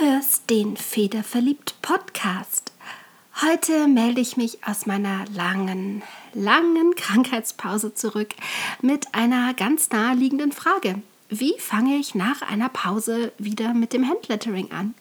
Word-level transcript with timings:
hörst 0.00 0.48
den 0.48 0.76
Federverliebt 0.76 1.74
Podcast. 1.82 2.72
Heute 3.42 3.88
melde 3.88 4.20
ich 4.20 4.36
mich 4.36 4.58
aus 4.64 4.86
meiner 4.86 5.24
langen, 5.34 6.02
langen 6.34 6.94
Krankheitspause 6.94 7.94
zurück 7.94 8.34
mit 8.80 9.12
einer 9.12 9.54
ganz 9.54 9.90
naheliegenden 9.90 10.52
Frage. 10.52 11.02
Wie 11.30 11.54
fange 11.58 11.96
ich 11.96 12.14
nach 12.14 12.42
einer 12.42 12.68
Pause 12.68 13.32
wieder 13.38 13.74
mit 13.74 13.92
dem 13.92 14.08
Handlettering 14.08 14.70
an? 14.70 14.94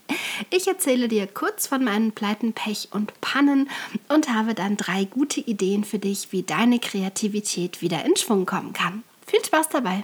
Ich 0.49 0.67
erzähle 0.67 1.07
dir 1.07 1.27
kurz 1.27 1.67
von 1.67 1.83
meinen 1.83 2.11
Pleiten, 2.11 2.53
Pech 2.53 2.89
und 2.91 3.21
Pannen 3.21 3.69
und 4.09 4.33
habe 4.33 4.55
dann 4.55 4.77
drei 4.77 5.05
gute 5.05 5.41
Ideen 5.41 5.83
für 5.83 5.99
dich, 5.99 6.31
wie 6.31 6.41
deine 6.41 6.79
Kreativität 6.79 7.81
wieder 7.81 8.03
in 8.03 8.15
Schwung 8.15 8.47
kommen 8.47 8.73
kann. 8.73 9.03
Viel 9.27 9.45
Spaß 9.45 9.69
dabei! 9.69 10.03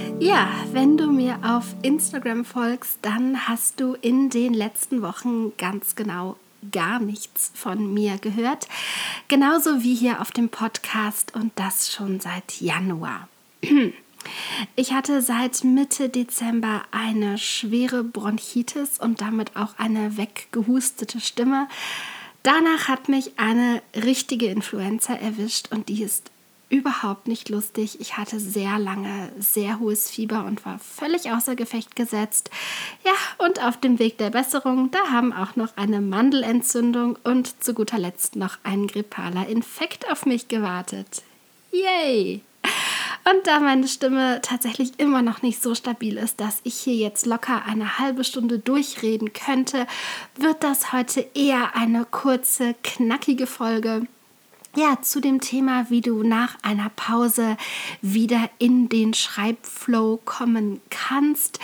ja, 0.21 0.47
wenn 0.71 0.97
du 0.97 1.07
mir 1.07 1.39
auf 1.43 1.75
Instagram 1.81 2.45
folgst, 2.45 2.99
dann 3.01 3.47
hast 3.47 3.79
du 3.79 3.95
in 3.95 4.29
den 4.29 4.53
letzten 4.53 5.01
Wochen 5.01 5.57
ganz 5.57 5.95
genau 5.95 6.37
gar 6.71 6.99
nichts 6.99 7.51
von 7.55 7.91
mir 7.91 8.19
gehört. 8.19 8.67
Genauso 9.29 9.81
wie 9.81 9.95
hier 9.95 10.21
auf 10.21 10.29
dem 10.29 10.49
Podcast 10.49 11.33
und 11.35 11.51
das 11.55 11.91
schon 11.91 12.19
seit 12.19 12.61
Januar. 12.61 13.27
Ich 14.75 14.93
hatte 14.93 15.23
seit 15.23 15.63
Mitte 15.63 16.07
Dezember 16.07 16.83
eine 16.91 17.39
schwere 17.39 18.03
Bronchitis 18.03 18.99
und 18.99 19.19
damit 19.19 19.55
auch 19.55 19.79
eine 19.79 20.15
weggehustete 20.15 21.19
Stimme. 21.19 21.67
Danach 22.43 22.87
hat 22.87 23.09
mich 23.09 23.39
eine 23.39 23.81
richtige 23.95 24.45
Influenza 24.45 25.15
erwischt 25.15 25.71
und 25.71 25.89
die 25.89 26.03
ist 26.03 26.29
überhaupt 26.71 27.27
nicht 27.27 27.49
lustig. 27.49 27.99
Ich 27.99 28.17
hatte 28.17 28.39
sehr 28.39 28.79
lange 28.79 29.31
sehr 29.37 29.79
hohes 29.79 30.09
Fieber 30.09 30.45
und 30.45 30.65
war 30.65 30.79
völlig 30.79 31.31
außer 31.31 31.55
Gefecht 31.55 31.95
gesetzt. 31.95 32.49
Ja, 33.05 33.45
und 33.45 33.63
auf 33.63 33.79
dem 33.79 33.99
Weg 33.99 34.17
der 34.17 34.29
Besserung, 34.29 34.89
da 34.89 35.11
haben 35.11 35.33
auch 35.33 35.55
noch 35.55 35.75
eine 35.75 36.01
Mandelentzündung 36.01 37.17
und 37.23 37.61
zu 37.61 37.73
guter 37.73 37.99
Letzt 37.99 38.37
noch 38.37 38.57
ein 38.63 38.87
grippaler 38.87 39.47
Infekt 39.47 40.09
auf 40.09 40.25
mich 40.25 40.47
gewartet. 40.47 41.23
Yay! 41.71 42.41
Und 43.23 43.45
da 43.45 43.59
meine 43.59 43.87
Stimme 43.87 44.39
tatsächlich 44.41 44.93
immer 44.97 45.21
noch 45.21 45.41
nicht 45.41 45.61
so 45.61 45.75
stabil 45.75 46.17
ist, 46.17 46.39
dass 46.39 46.61
ich 46.63 46.75
hier 46.75 46.95
jetzt 46.95 47.25
locker 47.25 47.63
eine 47.65 47.99
halbe 47.99 48.23
Stunde 48.23 48.59
durchreden 48.59 49.33
könnte, 49.33 49.85
wird 50.37 50.63
das 50.63 50.91
heute 50.91 51.27
eher 51.35 51.75
eine 51.75 52.05
kurze, 52.05 52.75
knackige 52.81 53.45
Folge 53.45 54.07
ja, 54.75 55.01
zu 55.01 55.19
dem 55.19 55.41
Thema, 55.41 55.89
wie 55.89 56.01
du 56.01 56.23
nach 56.23 56.57
einer 56.61 56.89
Pause 56.89 57.57
wieder 58.01 58.49
in 58.57 58.87
den 58.89 59.13
Schreibflow 59.13 60.19
kommen 60.23 60.79
kannst. 60.89 61.59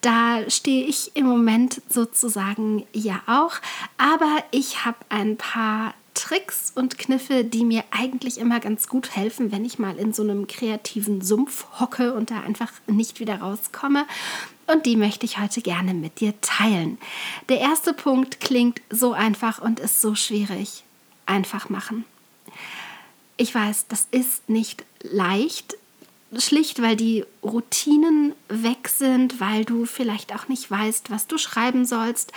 Da 0.00 0.48
stehe 0.48 0.86
ich 0.86 1.12
im 1.14 1.26
Moment 1.26 1.82
sozusagen 1.88 2.84
ja 2.92 3.20
auch, 3.26 3.54
aber 3.98 4.44
ich 4.52 4.84
habe 4.84 4.98
ein 5.08 5.36
paar 5.36 5.94
Tricks 6.14 6.72
und 6.74 6.98
Kniffe, 6.98 7.42
die 7.42 7.64
mir 7.64 7.84
eigentlich 7.90 8.38
immer 8.38 8.60
ganz 8.60 8.86
gut 8.86 9.16
helfen, 9.16 9.50
wenn 9.50 9.64
ich 9.64 9.78
mal 9.78 9.96
in 9.96 10.12
so 10.12 10.22
einem 10.22 10.46
kreativen 10.46 11.22
Sumpf 11.22 11.66
hocke 11.80 12.14
und 12.14 12.30
da 12.30 12.40
einfach 12.40 12.70
nicht 12.86 13.18
wieder 13.18 13.40
rauskomme. 13.40 14.04
Und 14.66 14.86
die 14.86 14.96
möchte 14.96 15.26
ich 15.26 15.38
heute 15.38 15.62
gerne 15.62 15.94
mit 15.94 16.20
dir 16.20 16.34
teilen. 16.40 16.98
Der 17.48 17.60
erste 17.60 17.92
Punkt 17.92 18.40
klingt 18.40 18.80
so 18.90 19.12
einfach 19.12 19.60
und 19.60 19.80
ist 19.80 20.00
so 20.00 20.14
schwierig. 20.14 20.84
Einfach 21.26 21.68
machen. 21.68 22.04
Ich 23.36 23.54
weiß, 23.54 23.86
das 23.88 24.06
ist 24.10 24.48
nicht 24.48 24.84
leicht, 25.02 25.76
schlicht 26.38 26.80
weil 26.80 26.96
die 26.96 27.24
Routinen 27.42 28.34
weg 28.48 28.88
sind, 28.88 29.40
weil 29.40 29.64
du 29.64 29.84
vielleicht 29.84 30.34
auch 30.34 30.48
nicht 30.48 30.70
weißt, 30.70 31.10
was 31.10 31.26
du 31.26 31.38
schreiben 31.38 31.84
sollst. 31.84 32.32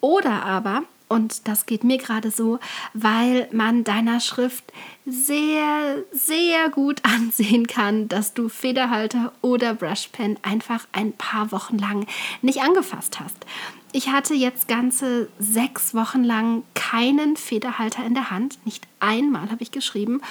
Oder 0.00 0.44
aber, 0.44 0.84
und 1.12 1.46
das 1.46 1.66
geht 1.66 1.84
mir 1.84 1.98
gerade 1.98 2.30
so, 2.30 2.58
weil 2.94 3.46
man 3.52 3.84
deiner 3.84 4.18
Schrift 4.18 4.72
sehr, 5.04 6.02
sehr 6.10 6.70
gut 6.70 7.00
ansehen 7.04 7.66
kann, 7.66 8.08
dass 8.08 8.32
du 8.32 8.48
Federhalter 8.48 9.32
oder 9.42 9.74
Brushpen 9.74 10.38
einfach 10.42 10.86
ein 10.92 11.12
paar 11.12 11.52
Wochen 11.52 11.76
lang 11.76 12.06
nicht 12.40 12.62
angefasst 12.62 13.20
hast. 13.20 13.36
Ich 13.92 14.08
hatte 14.08 14.32
jetzt 14.32 14.68
ganze 14.68 15.28
sechs 15.38 15.94
Wochen 15.94 16.24
lang 16.24 16.62
keinen 16.72 17.36
Federhalter 17.36 18.06
in 18.06 18.14
der 18.14 18.30
Hand. 18.30 18.58
Nicht 18.64 18.86
einmal 19.00 19.50
habe 19.50 19.62
ich 19.62 19.70
geschrieben. 19.70 20.22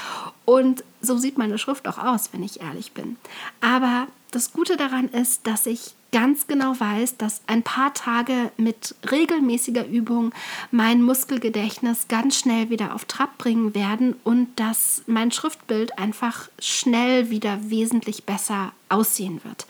Und 0.46 0.84
so 1.00 1.16
sieht 1.20 1.38
meine 1.38 1.60
Schrift 1.60 1.88
auch 1.88 2.00
aus, 2.00 2.34
wenn 2.34 2.42
ich 2.42 2.62
ehrlich 2.62 2.94
bin. 2.94 3.18
Aber 3.60 4.08
das 4.32 4.52
Gute 4.52 4.78
daran 4.78 5.10
ist, 5.10 5.46
dass 5.46 5.68
ich 5.68 5.94
ganz 6.12 6.48
genau 6.48 6.78
weiß, 6.78 7.18
dass 7.18 7.42
ein 7.48 7.64
paar 7.64 7.94
Tage 7.94 8.52
mit 8.58 8.96
regelmäßiger 9.10 9.88
Übung 9.88 10.34
mein 10.70 11.02
Muskelgedächtnis 11.02 12.08
ganz 12.10 12.38
schnell 12.38 12.70
wieder 12.70 12.94
auf 12.94 13.06
Trab 13.06 13.38
bringen 13.38 13.74
werden 13.74 14.16
und 14.24 14.60
dass 14.60 15.04
mein 15.08 15.32
Schriftbild 15.32 15.98
einfach 15.98 16.50
schnell 16.60 17.30
wieder 17.30 17.70
wesentlich 17.70 18.26
besser 18.26 18.74
aussehen 18.90 19.42
wird. 19.44 19.68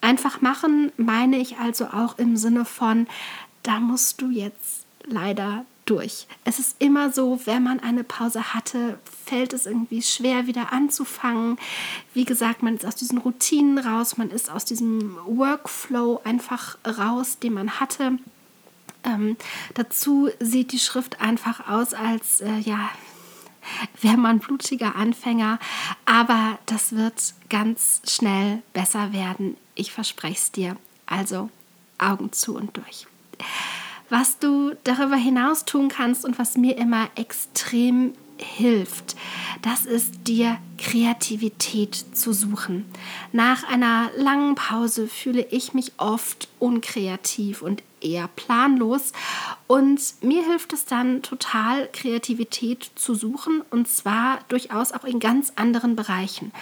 Einfach 0.00 0.40
machen 0.40 0.92
meine 0.96 1.38
ich 1.38 1.58
also 1.58 1.86
auch 1.86 2.18
im 2.18 2.36
Sinne 2.36 2.64
von, 2.64 3.06
da 3.62 3.80
musst 3.80 4.20
du 4.20 4.30
jetzt 4.30 4.84
leider 5.04 5.64
durch. 5.88 6.26
Es 6.44 6.58
ist 6.58 6.76
immer 6.78 7.10
so, 7.10 7.40
wenn 7.44 7.62
man 7.62 7.80
eine 7.80 8.04
Pause 8.04 8.54
hatte, 8.54 8.98
fällt 9.26 9.52
es 9.52 9.66
irgendwie 9.66 10.02
schwer 10.02 10.46
wieder 10.46 10.72
anzufangen. 10.72 11.58
Wie 12.14 12.24
gesagt, 12.24 12.62
man 12.62 12.76
ist 12.76 12.86
aus 12.86 12.96
diesen 12.96 13.18
Routinen 13.18 13.78
raus, 13.78 14.16
man 14.16 14.30
ist 14.30 14.50
aus 14.50 14.64
diesem 14.64 15.16
Workflow 15.26 16.20
einfach 16.24 16.78
raus, 16.86 17.38
den 17.38 17.54
man 17.54 17.80
hatte. 17.80 18.18
Ähm, 19.04 19.36
dazu 19.74 20.28
sieht 20.40 20.72
die 20.72 20.78
Schrift 20.78 21.20
einfach 21.20 21.68
aus, 21.68 21.94
als 21.94 22.40
äh, 22.40 22.58
ja, 22.58 22.90
wäre 24.00 24.16
man 24.16 24.40
blutiger 24.40 24.96
Anfänger, 24.96 25.58
aber 26.04 26.58
das 26.66 26.94
wird 26.94 27.34
ganz 27.48 28.02
schnell 28.06 28.62
besser 28.72 29.12
werden. 29.12 29.56
Ich 29.74 29.92
verspreche 29.92 30.34
es 30.36 30.52
dir. 30.52 30.76
Also 31.06 31.48
Augen 31.98 32.32
zu 32.32 32.54
und 32.54 32.76
durch. 32.76 33.06
Was 34.10 34.38
du 34.38 34.72
darüber 34.84 35.16
hinaus 35.16 35.64
tun 35.64 35.88
kannst 35.88 36.24
und 36.24 36.38
was 36.38 36.56
mir 36.56 36.76
immer 36.78 37.08
extrem 37.16 38.14
hilft, 38.38 39.16
das 39.62 39.84
ist 39.84 40.26
dir 40.26 40.58
Kreativität 40.78 41.94
zu 41.94 42.32
suchen. 42.32 42.84
Nach 43.32 43.64
einer 43.68 44.10
langen 44.16 44.54
Pause 44.54 45.08
fühle 45.08 45.44
ich 45.50 45.74
mich 45.74 45.92
oft 45.98 46.48
unkreativ 46.58 47.62
und 47.62 47.82
eher 48.00 48.28
planlos 48.28 49.12
und 49.66 50.00
mir 50.22 50.44
hilft 50.44 50.72
es 50.72 50.84
dann 50.84 51.22
total 51.22 51.88
Kreativität 51.92 52.90
zu 52.94 53.14
suchen 53.14 53.62
und 53.70 53.88
zwar 53.88 54.38
durchaus 54.48 54.92
auch 54.92 55.04
in 55.04 55.18
ganz 55.18 55.52
anderen 55.56 55.96
Bereichen. 55.96 56.52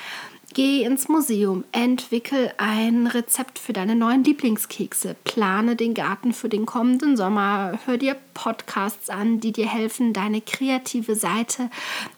Geh 0.56 0.84
ins 0.84 1.08
Museum, 1.08 1.64
entwickel 1.70 2.50
ein 2.56 3.06
Rezept 3.06 3.58
für 3.58 3.74
deine 3.74 3.94
neuen 3.94 4.24
Lieblingskekse, 4.24 5.14
plane 5.22 5.76
den 5.76 5.92
Garten 5.92 6.32
für 6.32 6.48
den 6.48 6.64
kommenden 6.64 7.14
Sommer, 7.18 7.78
hör 7.84 7.98
dir 7.98 8.16
Podcasts 8.32 9.10
an, 9.10 9.38
die 9.38 9.52
dir 9.52 9.66
helfen, 9.66 10.14
deine 10.14 10.40
kreative 10.40 11.14
Seite 11.14 11.68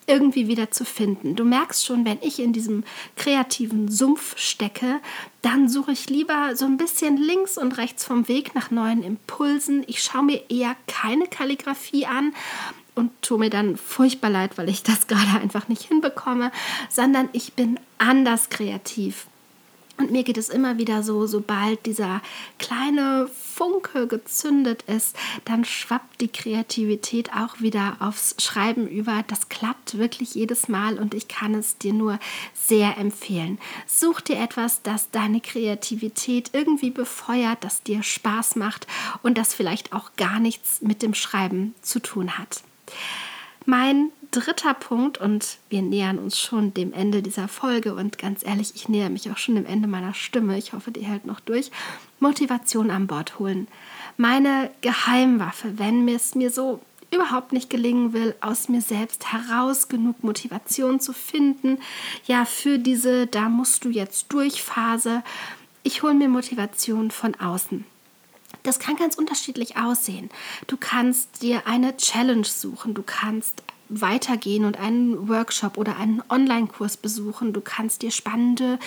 irgendwie 0.07 0.47
wieder 0.47 0.71
zu 0.71 0.85
finden. 0.85 1.35
Du 1.35 1.43
merkst 1.43 1.85
schon, 1.85 2.05
wenn 2.05 2.19
ich 2.21 2.39
in 2.39 2.53
diesem 2.53 2.85
kreativen 3.17 3.91
Sumpf 3.91 4.39
stecke, 4.39 5.01
dann 5.43 5.69
suche 5.69 5.91
ich 5.91 6.09
lieber 6.09 6.55
so 6.55 6.65
ein 6.65 6.77
bisschen 6.77 7.17
links 7.17 7.59
und 7.59 7.77
rechts 7.77 8.05
vom 8.05 8.29
Weg 8.29 8.55
nach 8.55 8.71
neuen 8.71 9.03
Impulsen. 9.03 9.83
Ich 9.89 10.01
schaue 10.01 10.23
mir 10.23 10.49
eher 10.49 10.77
keine 10.87 11.27
Kalligrafie 11.27 12.07
an 12.07 12.33
und 12.99 13.11
tue 13.23 13.39
mir 13.39 13.51
dann 13.51 13.77
furchtbar 13.77 14.31
leid, 14.31 14.59
weil 14.59 14.69
ich 14.69 14.83
das 14.83 15.07
gerade 15.09 15.41
einfach 15.41 15.69
nicht 15.69 15.83
hinbekomme, 15.83 16.51
sondern 16.91 17.29
ich 17.33 17.55
bin 17.55 17.79
anders 17.99 18.51
kreativ. 18.51 19.27
Und 19.99 20.13
mir 20.13 20.23
geht 20.23 20.39
es 20.39 20.49
immer 20.49 20.79
wieder 20.79 21.03
so, 21.03 21.27
sobald 21.27 21.85
dieser 21.85 22.23
kleine 22.61 23.29
Funke 23.35 24.07
gezündet 24.07 24.83
ist, 24.83 25.17
dann 25.45 25.65
schwappt 25.65 26.21
die 26.21 26.29
Kreativität 26.29 27.33
auch 27.33 27.61
wieder 27.61 27.97
aufs 27.99 28.37
Schreiben 28.39 28.87
über. 28.87 29.25
Das 29.27 29.49
klappt 29.49 29.99
wirklich 29.99 30.37
jedes 30.37 30.69
Mal 30.69 31.01
und 31.01 31.15
ich 31.15 31.27
kann 31.27 31.53
es 31.55 31.79
dir 31.79 31.93
nur 31.93 32.21
sehr 32.55 32.97
empfehlen. 32.97 33.59
Such 33.89 34.21
dir 34.21 34.39
etwas, 34.39 34.83
das 34.83 35.11
deine 35.11 35.41
Kreativität 35.41 36.51
irgendwie 36.53 36.91
befeuert, 36.91 37.65
das 37.65 37.83
dir 37.83 38.05
Spaß 38.05 38.55
macht 38.55 38.87
und 39.25 39.37
das 39.37 39.53
vielleicht 39.53 39.93
auch 39.93 40.13
gar 40.17 40.39
nichts 40.39 40.81
mit 40.81 41.03
dem 41.03 41.15
Schreiben 41.15 41.75
zu 41.83 41.99
tun 41.99 42.39
hat. 42.39 42.63
Mein 43.67 44.11
dritter 44.31 44.75
Punkt, 44.75 45.19
und 45.19 45.59
wir 45.69 45.83
nähern 45.83 46.19
uns 46.19 46.39
schon 46.39 46.73
dem 46.75 46.93
Ende 46.93 47.23
dieser 47.23 47.49
Folge 47.49 47.95
und 47.95 48.19
ganz 48.19 48.45
ehrlich, 48.45 48.73
ich 48.75 48.89
näher 48.89 49.11
mich 49.11 49.31
auch 49.31 49.37
schon 49.37 49.57
dem 49.57 49.67
Ende 49.67 49.89
meiner 49.89 50.15
Stimme. 50.15 50.57
Ich 50.59 50.73
hoffe, 50.73 50.91
die 50.91 51.05
hält 51.05 51.27
noch 51.27 51.41
durch. 51.41 51.71
Motivation 52.21 52.91
an 52.91 53.07
Bord 53.07 53.39
holen. 53.39 53.69
Meine 54.17 54.71
Geheimwaffe, 54.81 55.79
wenn 55.79 56.09
es 56.09 56.35
mir 56.35 56.51
so 56.51 56.81
überhaupt 57.11 57.53
nicht 57.53 57.71
gelingen 57.71 58.13
will, 58.13 58.35
aus 58.41 58.69
mir 58.69 58.83
selbst 58.83 59.33
heraus 59.33 59.89
genug 59.89 60.23
Motivation 60.23 61.01
zu 61.01 61.13
finden, 61.13 61.79
ja, 62.27 62.45
für 62.45 62.79
diese 62.79 63.27
Da 63.27 63.49
musst 63.49 63.85
du 63.85 63.91
jetzt 63.91 64.33
durch 64.33 64.63
Phase. 64.63 65.23
Ich 65.83 66.03
hole 66.03 66.15
mir 66.15 66.29
Motivation 66.29 67.11
von 67.11 67.35
außen. 67.35 67.85
Das 68.63 68.79
kann 68.79 68.97
ganz 68.97 69.17
unterschiedlich 69.17 69.77
aussehen. 69.77 70.31
Du 70.67 70.77
kannst 70.77 71.43
dir 71.43 71.67
eine 71.67 71.97
Challenge 71.97 72.45
suchen, 72.45 72.95
du 72.95 73.03
kannst 73.03 73.63
weitergehen 73.89 74.65
und 74.65 74.79
einen 74.79 75.29
Workshop 75.29 75.79
oder 75.79 75.97
einen 75.97 76.23
Online-Kurs 76.29 76.99
besuchen. 76.99 77.53
Du 77.53 77.61
kannst 77.61 78.03
dir 78.03 78.11
spannende 78.11 78.79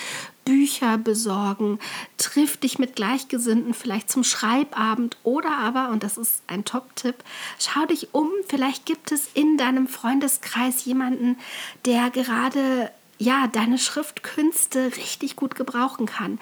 Bücher 0.44 0.98
besorgen. 0.98 1.78
Triff 2.18 2.56
dich 2.56 2.78
mit 2.78 2.96
Gleichgesinnten 2.96 3.74
vielleicht 3.74 4.10
zum 4.10 4.24
Schreibabend 4.24 5.16
oder 5.22 5.58
aber, 5.58 5.90
und 5.90 6.02
das 6.02 6.18
ist 6.18 6.42
ein 6.46 6.64
Top-Tipp, 6.64 7.16
schau 7.58 7.84
dich 7.86 8.14
um. 8.14 8.28
Vielleicht 8.48 8.86
gibt 8.86 9.12
es 9.12 9.28
in 9.34 9.56
deinem 9.56 9.88
Freundeskreis 9.88 10.84
jemanden, 10.84 11.36
der 11.84 12.10
gerade 12.10 12.90
ja, 13.18 13.46
deine 13.46 13.78
Schriftkünste 13.78 14.96
richtig 14.96 15.36
gut 15.36 15.54
gebrauchen 15.54 16.06
kann. 16.06 16.40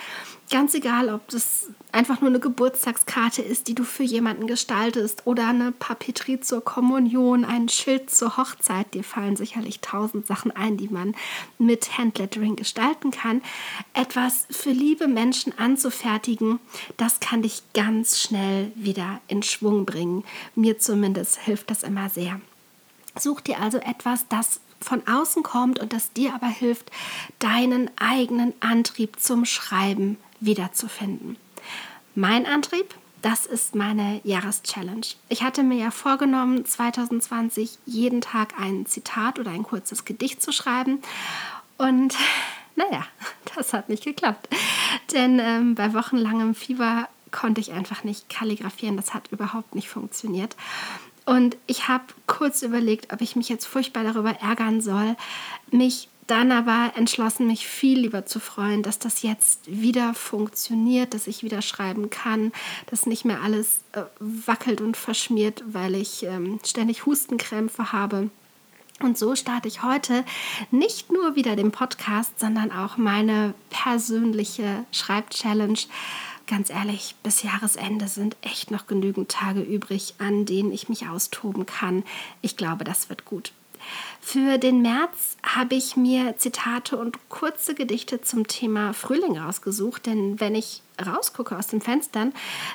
Ganz 0.51 0.75
egal, 0.75 1.11
ob 1.11 1.29
das 1.29 1.69
einfach 1.93 2.21
nur 2.21 2.31
eine 2.31 2.41
Geburtstagskarte 2.41 3.41
ist, 3.41 3.69
die 3.69 3.77
du 3.77 3.85
für 3.85 4.03
jemanden 4.03 4.49
gestaltest 4.49 5.25
oder 5.25 5.47
eine 5.47 5.71
Papeterie 5.71 6.41
zur 6.41 6.65
Kommunion, 6.65 7.45
ein 7.45 7.69
Schild 7.69 8.11
zur 8.11 8.37
Hochzeit. 8.37 8.93
Dir 8.93 9.05
fallen 9.05 9.37
sicherlich 9.37 9.79
tausend 9.79 10.27
Sachen 10.27 10.51
ein, 10.51 10.77
die 10.77 10.89
man 10.89 11.15
mit 11.59 11.97
Handlettering 11.99 12.57
gestalten 12.57 13.13
kann. 13.13 13.43
Etwas 13.95 14.47
für 14.51 14.71
liebe 14.71 15.07
Menschen 15.07 15.57
anzufertigen, 15.57 16.59
das 16.97 17.21
kann 17.21 17.43
dich 17.43 17.63
ganz 17.73 18.21
schnell 18.21 18.73
wieder 18.75 19.21
in 19.29 19.45
Schwung 19.45 19.87
bringen. 19.87 20.25
Mir 20.57 20.81
zumindest 20.81 21.39
hilft 21.39 21.71
das 21.71 21.85
immer 21.85 22.09
sehr. 22.09 22.41
Such 23.17 23.41
dir 23.41 23.61
also 23.61 23.79
etwas, 23.79 24.27
das 24.29 24.59
von 24.81 25.07
außen 25.07 25.45
kommt 25.45 25.79
und 25.79 25.93
das 25.93 26.13
dir 26.13 26.35
aber 26.35 26.49
hilft, 26.49 26.91
deinen 27.39 27.89
eigenen 27.99 28.53
Antrieb 28.61 29.21
zum 29.21 29.45
Schreiben 29.45 30.17
wiederzufinden. 30.41 31.37
Mein 32.15 32.47
Antrieb, 32.47 32.95
das 33.23 33.47
ist 33.47 33.75
meine 33.75 34.21
Jahreschallenge. 34.25 35.07
Ich 35.29 35.43
hatte 35.43 35.63
mir 35.63 35.79
ja 35.79 35.91
vorgenommen, 35.91 36.65
2020 36.65 37.79
jeden 37.87 38.21
Tag 38.21 38.55
ein 38.59 38.87
Zitat 38.87 39.39
oder 39.39 39.51
ein 39.51 39.63
kurzes 39.63 40.05
Gedicht 40.05 40.43
zu 40.43 40.53
schreiben. 40.53 41.01
Und 41.77 42.17
naja, 42.77 43.07
das 43.55 43.73
hat 43.73 43.89
nicht 43.89 44.05
geklappt. 44.05 44.49
Denn 45.13 45.39
ähm, 45.39 45.75
bei 45.75 45.95
wochenlangem 45.95 46.55
Fieber 46.55 47.09
konnte 47.31 47.61
ich 47.61 47.73
einfach 47.73 48.05
nicht 48.05 48.29
kalligrafieren. 48.29 48.97
Das 48.97 49.15
hat 49.15 49.29
überhaupt 49.31 49.75
nicht 49.75 49.89
funktioniert. 49.89 50.57
Und 51.27 51.57
ich 51.67 51.89
habe 51.89 52.05
kurz 52.27 52.63
überlegt, 52.63 53.13
ob 53.13 53.21
ich 53.21 53.37
mich 53.37 53.49
jetzt 53.49 53.67
furchtbar 53.67 54.03
darüber 54.03 54.33
ärgern 54.41 54.81
soll, 54.81 55.17
mich 55.71 56.09
dann 56.31 56.53
aber 56.53 56.93
entschlossen, 56.97 57.47
mich 57.47 57.67
viel 57.67 58.01
lieber 58.01 58.27
zu 58.27 58.41
freuen, 58.41 58.83
dass 58.83 58.99
das 58.99 59.23
jetzt 59.23 59.61
wieder 59.67 60.15
funktioniert, 60.15 61.15
dass 61.15 61.27
ich 61.27 61.43
wieder 61.43 61.63
schreiben 61.63 62.11
kann, 62.11 62.53
dass 62.87 63.07
nicht 63.07 63.25
mehr 63.25 63.43
alles 63.43 63.81
äh, 63.93 64.03
wackelt 64.19 64.81
und 64.81 64.97
verschmiert, 64.97 65.63
weil 65.67 65.95
ich 65.95 66.23
ähm, 66.23 66.61
ständig 66.65 67.07
Hustenkrämpfe 67.07 67.93
habe. 67.93 68.31
Und 69.03 69.17
so 69.17 69.35
starte 69.35 69.67
ich 69.67 69.83
heute 69.83 70.25
nicht 70.71 71.11
nur 71.11 71.35
wieder 71.35 71.57
den 71.57 71.73
Podcast, 71.73 72.39
sondern 72.39 72.71
auch 72.71 72.99
meine 72.99 73.55
persönliche 73.71 74.85
Schreibchallenge 74.93 75.87
ganz 76.47 76.69
ehrlich, 76.69 77.15
bis 77.23 77.45
Jahresende 77.45 78.09
sind 78.09 78.37
echt 78.43 78.73
noch 78.73 78.89
genügend 78.89 79.31
Tage 79.31 79.61
übrig, 79.61 80.15
an 80.19 80.47
denen 80.47 80.73
ich 80.73 80.89
mich 80.89 81.07
austoben 81.09 81.65
kann. 81.65 82.03
Ich 82.43 82.57
glaube, 82.57 82.83
das 82.83 83.09
wird 83.09 83.25
gut. 83.25 83.53
Für 84.21 84.59
den 84.59 84.83
März 84.83 85.37
habe 85.43 85.75
ich 85.75 85.97
mir 85.97 86.37
Zitate 86.37 86.97
und 86.97 87.29
kurze 87.29 87.75
Gedichte 87.75 88.21
zum 88.21 88.47
Thema 88.47 88.93
Frühling 88.93 89.39
rausgesucht, 89.39 90.07
denn 90.07 90.39
wenn 90.39 90.55
ich 90.55 90.83
rausgucke 91.05 91.57
aus 91.57 91.69
den 91.69 91.81
Fenstern, 91.81 92.33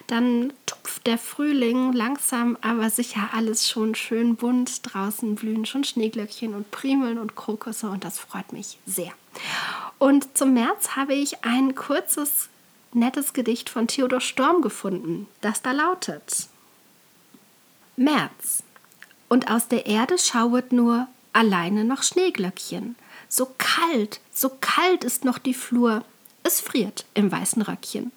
dann 0.07 0.51
tupft 0.65 1.05
der 1.07 1.17
Frühling 1.17 1.93
langsam, 1.93 2.57
aber 2.61 2.89
sicher 2.89 3.29
alles 3.33 3.69
schon 3.69 3.95
schön 3.95 4.35
bunt. 4.35 4.81
Draußen 4.93 5.35
blühen 5.35 5.65
schon 5.65 5.83
Schneeglöckchen 5.83 6.53
und 6.53 6.71
Primeln 6.71 7.19
und 7.19 7.35
Krokusse 7.35 7.89
und 7.89 8.03
das 8.03 8.19
freut 8.19 8.51
mich 8.51 8.79
sehr. 8.85 9.11
Und 9.99 10.37
zum 10.37 10.53
März 10.53 10.95
habe 10.95 11.13
ich 11.13 11.45
ein 11.45 11.75
kurzes 11.75 12.49
nettes 12.93 13.33
Gedicht 13.33 13.69
von 13.69 13.87
Theodor 13.87 14.21
Storm 14.21 14.61
gefunden, 14.61 15.27
das 15.41 15.61
da 15.61 15.71
lautet: 15.71 16.47
März. 17.95 18.63
Und 19.27 19.49
aus 19.49 19.67
der 19.67 19.85
Erde 19.85 20.17
schauet 20.17 20.71
nur 20.71 21.07
alleine 21.33 21.83
noch 21.83 22.03
Schneeglöckchen. 22.03 22.95
So 23.27 23.47
kalt, 23.57 24.19
so 24.31 24.51
kalt 24.61 25.03
ist 25.03 25.25
noch 25.25 25.37
die 25.37 25.53
Flur. 25.53 26.03
Es 26.43 26.61
friert 26.61 27.05
im 27.13 27.31
weißen 27.31 27.61
Röckchen. 27.61 28.11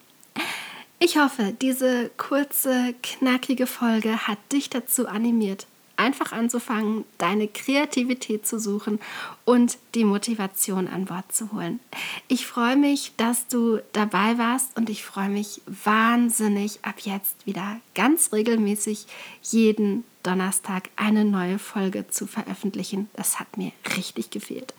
Ich 1.01 1.17
hoffe, 1.17 1.55
diese 1.61 2.11
kurze, 2.17 2.95
knackige 3.03 3.67
Folge 3.67 4.27
hat 4.27 4.39
dich 4.53 4.69
dazu 4.69 5.07
animiert, 5.07 5.67
einfach 5.99 6.33
anzufangen, 6.33 7.05
deine 7.19 7.49
Kreativität 7.49 8.47
zu 8.47 8.59
suchen 8.59 9.01
und 9.45 9.79
die 9.95 10.05
Motivation 10.05 10.89
an 10.89 11.07
Bord 11.07 11.33
zu 11.33 11.53
holen. 11.53 11.81
Ich 12.29 12.47
freue 12.47 12.77
mich, 12.77 13.13
dass 13.17 13.49
du 13.49 13.81
dabei 13.93 14.39
warst 14.39 14.77
und 14.77 14.89
ich 14.89 15.05
freue 15.05 15.29
mich 15.29 15.61
wahnsinnig, 15.67 16.79
ab 16.83 17.01
jetzt 17.01 17.47
wieder 17.47 17.81
ganz 17.95 18.33
regelmäßig 18.33 19.07
jeden 19.43 20.05
Donnerstag 20.23 20.91
eine 20.97 21.25
neue 21.25 21.59
Folge 21.59 22.07
zu 22.09 22.27
veröffentlichen. 22.27 23.09
Das 23.15 23.41
hat 23.41 23.57
mir 23.57 23.73
richtig 23.97 24.31
gefehlt. 24.31 24.75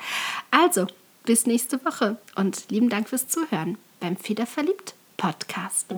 Also, 0.51 0.88
bis 1.23 1.45
nächste 1.45 1.83
Woche 1.85 2.17
und 2.35 2.69
lieben 2.69 2.89
Dank 2.89 3.09
fürs 3.09 3.27
Zuhören 3.27 3.77
beim 3.99 4.15
Federverliebt 4.15 4.95
Podcast. 5.17 5.93